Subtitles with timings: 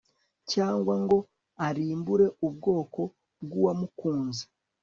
[0.51, 1.17] cyangwa ngo
[1.67, 3.01] arimbure ubwoko
[3.45, 4.43] bw'uwamukunze